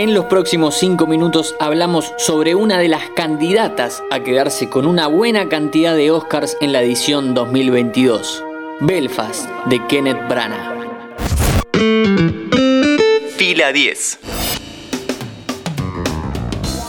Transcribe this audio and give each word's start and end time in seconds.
En 0.00 0.14
los 0.14 0.24
próximos 0.24 0.76
5 0.76 1.06
minutos 1.06 1.54
hablamos 1.60 2.14
sobre 2.16 2.54
una 2.54 2.78
de 2.78 2.88
las 2.88 3.10
candidatas 3.10 4.02
a 4.10 4.20
quedarse 4.20 4.70
con 4.70 4.86
una 4.86 5.08
buena 5.08 5.50
cantidad 5.50 5.94
de 5.94 6.10
Oscars 6.10 6.56
en 6.62 6.72
la 6.72 6.80
edición 6.80 7.34
2022, 7.34 8.42
Belfast, 8.80 9.46
de 9.66 9.86
Kenneth 9.88 10.26
Branagh. 10.26 10.88
Fila 13.36 13.72
10. 13.72 14.29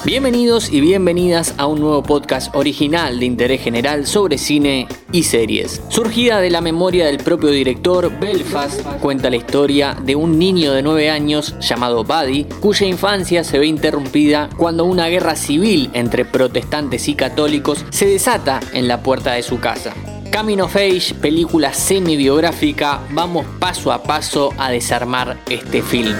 Bienvenidos 0.04 0.74
y 0.74 0.82
bienvenidas 0.82 1.54
a 1.60 1.68
un 1.68 1.80
nuevo 1.80 2.02
podcast 2.02 2.56
original 2.56 3.20
de 3.20 3.28
interés 3.28 3.62
general 3.62 4.08
sobre 4.08 4.40
cine 4.40 4.88
y 5.12 5.22
series. 5.22 5.80
Surgida 5.90 6.42
de 6.42 6.50
la 6.50 6.60
memoria 6.60 7.06
del 7.06 7.20
propio 7.20 7.52
director, 7.52 8.12
Belfast 8.20 8.82
cuenta 9.00 9.30
la 9.30 9.36
historia 9.36 9.96
de 10.04 10.16
un 10.16 10.40
niño 10.40 10.74
de 10.74 10.82
9 10.82 11.12
años 11.12 11.56
llamado 11.60 12.04
Buddy, 12.04 12.46
cuya 12.46 12.88
infancia 12.88 13.44
se 13.44 13.60
ve 13.60 13.68
interrumpida 13.68 14.50
cuando 14.58 14.86
una 14.86 15.08
guerra 15.08 15.36
civil 15.36 15.92
entre 15.94 16.26
protestantes 16.26 17.08
y 17.08 17.14
católicos 17.14 17.86
se 17.92 18.08
desata 18.08 18.60
en 18.74 18.88
la 18.88 19.04
puerta 19.04 19.34
de 19.34 19.44
su 19.44 19.60
casa. 19.60 19.94
Camino 20.32 20.66
of 20.66 20.76
Age, 20.78 21.14
película 21.22 21.76
semi-biográfica, 21.76 23.02
vamos 23.12 23.46
paso 23.60 23.92
a 23.92 24.02
paso 24.02 24.52
a 24.58 24.72
desarmar 24.72 25.38
este 25.48 25.84
film. 25.84 26.16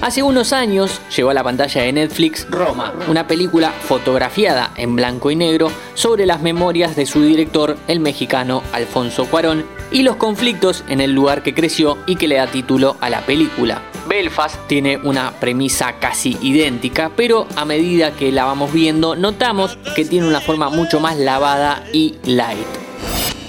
Hace 0.00 0.22
unos 0.22 0.52
años 0.52 1.00
llegó 1.14 1.30
a 1.30 1.34
la 1.34 1.42
pantalla 1.42 1.82
de 1.82 1.92
Netflix 1.92 2.46
Roma, 2.48 2.94
una 3.08 3.26
película 3.26 3.72
fotografiada 3.72 4.72
en 4.76 4.94
blanco 4.94 5.32
y 5.32 5.36
negro 5.36 5.72
sobre 5.94 6.24
las 6.24 6.40
memorias 6.40 6.94
de 6.94 7.04
su 7.04 7.20
director, 7.20 7.76
el 7.88 7.98
mexicano 7.98 8.62
Alfonso 8.72 9.26
Cuarón, 9.26 9.66
y 9.90 10.04
los 10.04 10.16
conflictos 10.16 10.84
en 10.88 11.00
el 11.00 11.12
lugar 11.12 11.42
que 11.42 11.52
creció 11.52 11.98
y 12.06 12.14
que 12.14 12.28
le 12.28 12.36
da 12.36 12.46
título 12.46 12.96
a 13.00 13.10
la 13.10 13.26
película. 13.26 13.82
Belfast 14.08 14.56
tiene 14.68 14.98
una 14.98 15.32
premisa 15.32 15.94
casi 15.98 16.38
idéntica, 16.40 17.10
pero 17.16 17.48
a 17.56 17.64
medida 17.64 18.12
que 18.12 18.30
la 18.30 18.44
vamos 18.44 18.72
viendo 18.72 19.16
notamos 19.16 19.78
que 19.96 20.04
tiene 20.04 20.28
una 20.28 20.40
forma 20.40 20.70
mucho 20.70 21.00
más 21.00 21.18
lavada 21.18 21.82
y 21.92 22.14
light. 22.24 22.66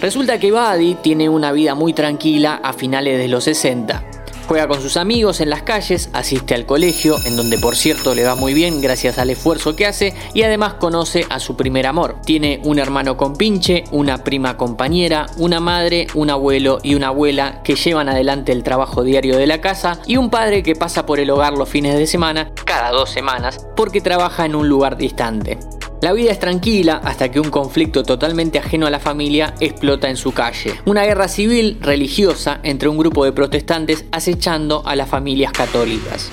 Resulta 0.02 0.40
que 0.40 0.52
Buddy 0.52 0.96
tiene 0.96 1.30
una 1.30 1.52
vida 1.52 1.76
muy 1.76 1.94
tranquila 1.94 2.60
a 2.64 2.74
finales 2.74 3.20
de 3.20 3.28
los 3.28 3.44
60. 3.44 4.11
Juega 4.52 4.68
con 4.68 4.82
sus 4.82 4.98
amigos 4.98 5.40
en 5.40 5.50
las 5.50 5.62
calles, 5.62 6.10
asiste 6.12 6.54
al 6.54 6.66
colegio, 6.66 7.16
en 7.24 7.38
donde 7.38 7.58
por 7.58 7.78
cierto 7.78 8.14
le 8.14 8.26
va 8.26 8.36
muy 8.36 8.54
bien 8.54 8.82
gracias 8.82 9.18
al 9.18 9.30
esfuerzo 9.30 9.78
que 9.78 9.86
hace, 9.86 10.14
y 10.34 10.44
además 10.44 10.74
conoce 10.74 11.26
a 11.30 11.40
su 11.40 11.56
primer 11.56 11.88
amor. 11.88 12.18
Tiene 12.26 12.60
un 12.66 12.78
hermano 12.78 13.16
con 13.16 13.38
pinche, 13.38 13.86
una 13.92 14.26
prima 14.26 14.58
compañera, 14.58 15.28
una 15.38 15.62
madre, 15.62 16.08
un 16.16 16.30
abuelo 16.30 16.80
y 16.84 16.96
una 16.96 17.08
abuela 17.08 17.62
que 17.64 17.76
llevan 17.76 18.10
adelante 18.10 18.52
el 18.52 18.64
trabajo 18.64 19.06
diario 19.06 19.38
de 19.38 19.48
la 19.48 19.62
casa, 19.62 20.02
y 20.06 20.18
un 20.18 20.30
padre 20.30 20.64
que 20.64 20.76
pasa 20.76 21.06
por 21.06 21.22
el 21.22 21.30
hogar 21.30 21.54
los 21.54 21.70
fines 21.70 21.98
de 21.98 22.06
semana, 22.06 22.52
cada 22.66 22.92
dos 22.92 23.10
semanas, 23.10 23.66
porque 23.78 24.02
trabaja 24.02 24.46
en 24.46 24.56
un 24.56 24.68
lugar 24.68 24.98
distante. 24.98 25.60
La 26.02 26.14
vida 26.14 26.32
es 26.32 26.40
tranquila 26.40 27.00
hasta 27.04 27.30
que 27.30 27.40
un 27.40 27.52
conflicto 27.52 28.02
totalmente 28.02 28.58
ajeno 28.58 28.88
a 28.88 28.90
la 28.90 29.00
familia 29.00 29.54
explota 29.60 30.10
en 30.10 30.18
su 30.18 30.34
calle. 30.34 30.74
Una 30.86 31.04
guerra 31.04 31.28
civil 31.28 31.78
religiosa 31.80 32.60
entre 32.64 32.90
un 32.90 32.98
grupo 32.98 33.24
de 33.24 33.32
protestantes 33.32 34.06
acechando 34.12 34.82
a 34.84 34.96
las 34.96 35.08
familias 35.08 35.52
católicas. 35.52 36.32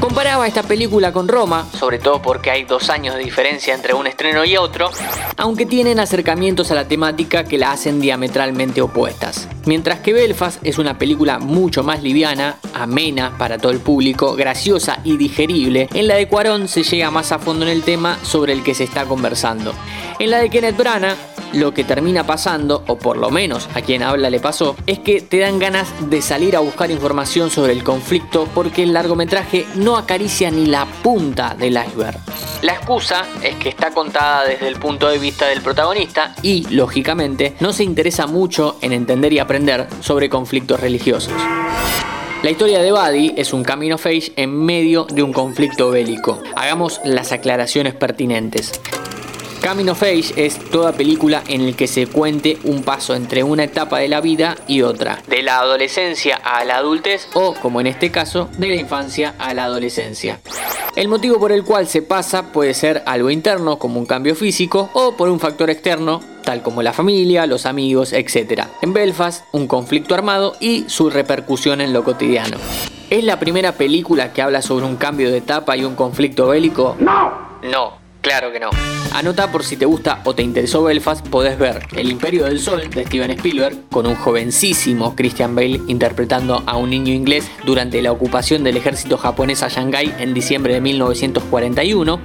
Comparaba 0.00 0.48
esta 0.48 0.64
película 0.64 1.12
con 1.12 1.28
Roma, 1.28 1.64
sobre 1.78 2.00
todo 2.00 2.20
porque 2.20 2.50
hay 2.50 2.64
dos 2.64 2.90
años 2.90 3.14
de 3.14 3.22
diferencia 3.22 3.72
entre 3.72 3.94
un 3.94 4.08
estreno 4.08 4.44
y 4.44 4.56
otro, 4.56 4.90
aunque 5.36 5.64
tienen 5.64 6.00
acercamientos 6.00 6.72
a 6.72 6.74
la 6.74 6.88
temática 6.88 7.44
que 7.44 7.58
la 7.58 7.70
hacen 7.70 8.00
diametralmente 8.00 8.82
opuestas. 8.82 9.46
Mientras 9.64 10.00
que 10.00 10.12
Belfast 10.12 10.58
es 10.64 10.78
una 10.78 10.98
película 10.98 11.38
mucho 11.38 11.84
más 11.84 12.02
liviana, 12.02 12.58
amena 12.74 13.38
para 13.38 13.58
todo 13.58 13.70
el 13.70 13.78
público, 13.78 14.34
graciosa 14.34 14.98
y 15.04 15.16
digerible, 15.16 15.88
en 15.94 16.08
la 16.08 16.16
de 16.16 16.26
Cuarón 16.26 16.66
se 16.66 16.82
llega 16.82 17.12
más 17.12 17.30
a 17.30 17.38
fondo 17.38 17.64
en 17.64 17.70
el 17.70 17.82
tema 17.82 18.18
sobre 18.24 18.52
el 18.52 18.64
que 18.64 18.74
se 18.74 18.84
está 18.84 19.04
conversando. 19.04 19.72
En 20.18 20.30
la 20.30 20.38
de 20.38 20.50
Kenneth 20.50 20.76
Branagh 20.76 21.16
lo 21.52 21.74
que 21.74 21.84
termina 21.84 22.24
pasando, 22.24 22.82
o 22.86 22.96
por 22.96 23.16
lo 23.16 23.30
menos 23.30 23.68
a 23.74 23.82
quien 23.82 24.02
habla 24.02 24.30
le 24.30 24.40
pasó, 24.40 24.74
es 24.86 24.98
que 24.98 25.20
te 25.20 25.38
dan 25.38 25.58
ganas 25.58 25.88
de 26.08 26.22
salir 26.22 26.56
a 26.56 26.60
buscar 26.60 26.90
información 26.90 27.50
sobre 27.50 27.72
el 27.72 27.84
conflicto 27.84 28.48
porque 28.54 28.82
el 28.82 28.92
largometraje 28.92 29.66
no 29.74 29.96
acaricia 29.96 30.50
ni 30.50 30.66
la 30.66 30.86
punta 31.02 31.54
del 31.54 31.76
iceberg. 31.76 32.18
La 32.62 32.74
excusa 32.74 33.26
es 33.42 33.56
que 33.56 33.68
está 33.68 33.90
contada 33.90 34.44
desde 34.44 34.68
el 34.68 34.76
punto 34.76 35.08
de 35.08 35.18
vista 35.18 35.46
del 35.48 35.62
protagonista 35.62 36.34
y, 36.42 36.66
lógicamente, 36.70 37.54
no 37.60 37.72
se 37.72 37.84
interesa 37.84 38.26
mucho 38.26 38.78
en 38.80 38.92
entender 38.92 39.32
y 39.32 39.38
aprender 39.38 39.51
sobre 40.00 40.28
conflictos 40.28 40.80
religiosos. 40.80 41.34
La 42.42 42.50
historia 42.50 42.80
de 42.82 42.90
Buddy 42.90 43.34
es 43.36 43.52
un 43.52 43.62
camino 43.62 43.98
face 43.98 44.32
en 44.36 44.52
medio 44.52 45.04
de 45.04 45.22
un 45.22 45.32
conflicto 45.32 45.90
bélico. 45.90 46.42
Hagamos 46.56 47.00
las 47.04 47.30
aclaraciones 47.32 47.94
pertinentes. 47.94 48.72
Coming 49.62 49.90
of 49.90 50.02
Age 50.02 50.32
es 50.36 50.58
toda 50.70 50.90
película 50.92 51.44
en 51.46 51.60
el 51.60 51.76
que 51.76 51.86
se 51.86 52.08
cuente 52.08 52.58
un 52.64 52.82
paso 52.82 53.14
entre 53.14 53.44
una 53.44 53.62
etapa 53.62 54.00
de 54.00 54.08
la 54.08 54.20
vida 54.20 54.56
y 54.66 54.82
otra, 54.82 55.22
de 55.28 55.42
la 55.42 55.60
adolescencia 55.60 56.34
a 56.34 56.64
la 56.64 56.78
adultez 56.78 57.28
o, 57.34 57.54
como 57.54 57.80
en 57.80 57.86
este 57.86 58.10
caso, 58.10 58.48
de 58.58 58.68
la 58.68 58.74
infancia 58.74 59.36
a 59.38 59.54
la 59.54 59.64
adolescencia. 59.64 60.40
El 60.96 61.06
motivo 61.06 61.38
por 61.38 61.52
el 61.52 61.62
cual 61.62 61.86
se 61.86 62.02
pasa 62.02 62.50
puede 62.50 62.74
ser 62.74 63.04
algo 63.06 63.30
interno, 63.30 63.78
como 63.78 64.00
un 64.00 64.06
cambio 64.06 64.34
físico, 64.34 64.90
o 64.94 65.16
por 65.16 65.28
un 65.28 65.38
factor 65.38 65.70
externo, 65.70 66.20
tal 66.42 66.62
como 66.62 66.82
la 66.82 66.92
familia, 66.92 67.46
los 67.46 67.64
amigos, 67.64 68.12
etc. 68.12 68.64
En 68.82 68.92
Belfast, 68.92 69.44
un 69.52 69.68
conflicto 69.68 70.16
armado 70.16 70.56
y 70.58 70.86
su 70.88 71.08
repercusión 71.08 71.80
en 71.80 71.92
lo 71.92 72.02
cotidiano. 72.02 72.56
¿Es 73.10 73.22
la 73.22 73.38
primera 73.38 73.72
película 73.72 74.32
que 74.32 74.42
habla 74.42 74.60
sobre 74.60 74.86
un 74.86 74.96
cambio 74.96 75.30
de 75.30 75.38
etapa 75.38 75.76
y 75.76 75.84
un 75.84 75.94
conflicto 75.94 76.48
bélico? 76.48 76.96
No. 76.98 77.52
No, 77.62 78.02
Claro 78.22 78.52
que 78.52 78.60
no. 78.60 78.70
Anota 79.14 79.52
por 79.52 79.62
si 79.62 79.76
te 79.76 79.84
gusta 79.84 80.22
o 80.24 80.34
te 80.34 80.42
interesó 80.42 80.82
Belfast, 80.82 81.26
podés 81.28 81.58
ver 81.58 81.86
El 81.94 82.10
Imperio 82.10 82.44
del 82.44 82.58
Sol 82.58 82.88
de 82.88 83.04
Steven 83.04 83.30
Spielberg 83.32 83.76
con 83.90 84.06
un 84.06 84.14
jovencísimo 84.14 85.14
Christian 85.14 85.54
Bale 85.54 85.82
interpretando 85.86 86.62
a 86.64 86.78
un 86.78 86.88
niño 86.88 87.12
inglés 87.12 87.46
durante 87.66 88.00
la 88.00 88.10
ocupación 88.10 88.64
del 88.64 88.78
ejército 88.78 89.18
japonés 89.18 89.62
a 89.62 89.68
Shanghái 89.68 90.14
en 90.18 90.32
diciembre 90.32 90.74
de 90.74 90.80
1941 90.80 92.20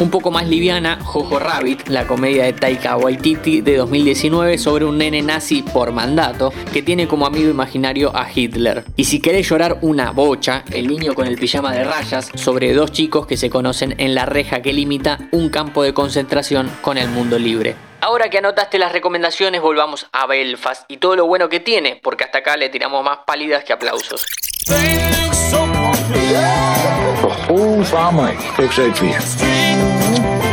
un 0.00 0.10
poco 0.10 0.30
más 0.30 0.48
liviana, 0.48 0.98
Jojo 1.04 1.38
Rabbit, 1.38 1.88
la 1.88 2.06
comedia 2.06 2.44
de 2.44 2.54
Taika 2.54 2.96
Waititi 2.96 3.60
de 3.60 3.76
2019 3.76 4.58
sobre 4.58 4.86
un 4.86 4.98
nene 4.98 5.22
nazi 5.22 5.62
por 5.62 5.92
mandato 5.92 6.52
que 6.72 6.82
tiene 6.82 7.06
como 7.06 7.26
amigo 7.26 7.50
imaginario 7.50 8.10
a 8.16 8.26
Hitler. 8.34 8.84
Y 8.96 9.04
si 9.04 9.20
querés 9.20 9.48
llorar 9.48 9.78
una 9.82 10.10
bocha, 10.10 10.64
El 10.72 10.88
niño 10.88 11.14
con 11.14 11.26
el 11.26 11.36
pijama 11.36 11.72
de 11.72 11.84
rayas 11.84 12.30
sobre 12.34 12.72
dos 12.72 12.92
chicos 12.92 13.26
que 13.26 13.36
se 13.36 13.50
conocen 13.50 13.94
en 13.98 14.14
la 14.14 14.24
reja 14.24 14.62
que 14.62 14.72
limita 14.72 15.18
un 15.32 15.50
campo 15.50 15.82
de 15.82 15.92
concentración 15.92 16.70
con 16.80 16.96
el 16.96 17.08
mundo 17.08 17.38
libre. 17.38 17.76
Ahora 18.00 18.30
que 18.30 18.38
anotaste 18.38 18.78
las 18.78 18.92
recomendaciones, 18.92 19.60
volvamos 19.60 20.06
a 20.12 20.26
Belfast 20.26 20.84
y 20.88 20.96
todo 20.96 21.16
lo 21.16 21.26
bueno 21.26 21.50
que 21.50 21.60
tiene, 21.60 22.00
porque 22.02 22.24
hasta 22.24 22.38
acá 22.38 22.56
le 22.56 22.70
tiramos 22.70 23.04
más 23.04 23.18
pálidas 23.26 23.64
que 23.64 23.74
aplausos. 23.74 24.24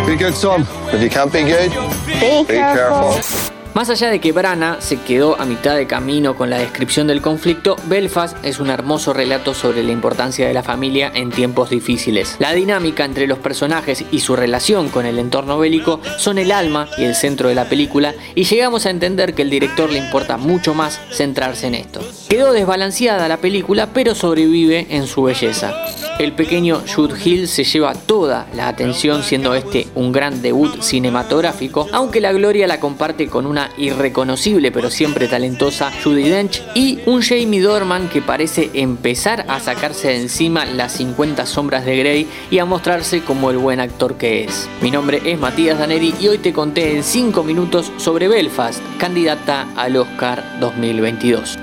Be 0.07 0.16
good, 0.16 0.34
son. 0.35 0.66
If 0.94 1.01
you 1.01 1.09
can't 1.09 1.34
be 1.34 1.44
good, 1.44 1.69
be, 2.06 2.13
be 2.13 2.45
careful. 2.45 3.12
careful. 3.12 3.46
Más 3.77 3.91
allá 3.91 4.09
de 4.09 4.19
que 4.19 4.31
Brana 4.31 4.77
se 4.79 4.99
quedó 5.01 5.39
a 5.39 5.45
mitad 5.45 5.75
de 5.75 5.85
camino 5.85 6.35
con 6.35 6.49
la 6.49 6.57
descripción 6.57 7.05
del 7.05 7.21
conflicto, 7.21 7.75
Belfast 7.85 8.35
es 8.43 8.59
un 8.59 8.71
hermoso 8.71 9.13
relato 9.13 9.53
sobre 9.53 9.83
la 9.83 9.91
importancia 9.91 10.47
de 10.47 10.53
la 10.55 10.63
familia 10.63 11.11
en 11.13 11.29
tiempos 11.29 11.69
difíciles. 11.69 12.38
La 12.39 12.53
dinámica 12.53 13.05
entre 13.05 13.27
los 13.27 13.38
personajes 13.38 14.03
y 14.09 14.21
su 14.21 14.35
relación 14.35 14.89
con 14.89 15.05
el 15.05 15.19
entorno 15.19 15.59
bélico 15.59 16.01
son 16.17 16.39
el 16.39 16.51
alma 16.51 16.89
y 16.97 17.03
el 17.03 17.13
centro 17.13 17.49
de 17.49 17.53
la 17.53 17.69
película 17.69 18.15
y 18.33 18.45
llegamos 18.45 18.88
a 18.88 18.89
entender 18.89 19.35
que 19.35 19.43
el 19.43 19.51
director 19.51 19.91
le 19.91 19.99
importa 19.99 20.38
mucho 20.38 20.73
más 20.73 21.00
centrarse 21.12 21.68
en 21.68 21.75
esto. 21.75 22.01
Quedó 22.29 22.53
desbalanceada 22.53 23.27
la 23.27 23.38
película 23.38 23.94
pero 23.94 24.15
sobrevive 24.15 24.88
en 24.89 25.06
su 25.06 25.21
belleza. 25.21 25.75
El 26.18 26.33
pequeño 26.33 26.81
Jude 26.95 27.13
Hill 27.24 27.47
se 27.47 27.63
lleva 27.63 27.94
toda 27.94 28.47
la 28.56 28.69
atención 28.69 29.21
siendo 29.21 29.53
este 29.53 29.85
un 29.94 30.12
gran 30.12 30.41
debut 30.41 30.81
cinematográfico, 30.81 31.88
aunque 31.91 32.21
la 32.21 32.33
gloria 32.33 32.65
la 32.65 32.79
comparte 32.79 33.27
con 33.27 33.45
irreconocible 33.77 34.71
pero 34.71 34.89
siempre 34.89 35.27
talentosa 35.27 35.91
Judy 36.03 36.29
Dench 36.29 36.61
y 36.73 36.99
un 37.05 37.21
Jamie 37.21 37.61
Dorman 37.61 38.09
que 38.09 38.21
parece 38.21 38.69
empezar 38.73 39.45
a 39.47 39.59
sacarse 39.59 40.09
de 40.09 40.21
encima 40.21 40.65
las 40.65 40.93
50 40.93 41.45
sombras 41.45 41.85
de 41.85 41.97
Grey 41.97 42.27
y 42.51 42.59
a 42.59 42.65
mostrarse 42.65 43.21
como 43.21 43.51
el 43.51 43.57
buen 43.57 43.79
actor 43.79 44.15
que 44.15 44.43
es. 44.43 44.69
Mi 44.81 44.91
nombre 44.91 45.21
es 45.25 45.39
Matías 45.39 45.79
Daneri 45.79 46.13
y 46.19 46.27
hoy 46.27 46.37
te 46.37 46.53
conté 46.53 46.95
en 46.95 47.03
5 47.03 47.43
minutos 47.43 47.91
sobre 47.97 48.27
Belfast, 48.27 48.81
candidata 48.97 49.67
al 49.75 49.97
Oscar 49.97 50.43
2022. 50.59 51.57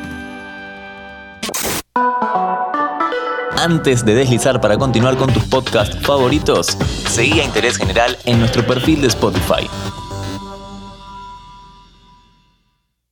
Antes 3.64 4.04
de 4.04 4.14
deslizar 4.14 4.60
para 4.60 4.76
continuar 4.76 5.16
con 5.16 5.32
tus 5.32 5.44
podcasts 5.44 5.96
favoritos, 6.02 6.76
seguí 7.08 7.40
a 7.40 7.44
Interés 7.44 7.78
General 7.78 8.18
en 8.26 8.40
nuestro 8.40 8.66
perfil 8.66 9.00
de 9.00 9.06
Spotify. 9.06 9.66